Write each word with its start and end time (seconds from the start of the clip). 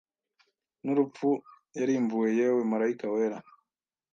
nurupfu 0.83 1.29
yarimbuwe 1.77 2.27
Yewe 2.39 2.61
marayika 2.71 3.05
wera 3.13 3.37